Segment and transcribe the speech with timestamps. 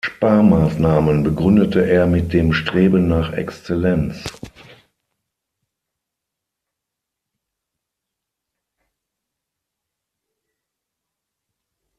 [0.03, 4.23] Sparmaßnahmen begründete er mit dem Streben nach Exzellenz.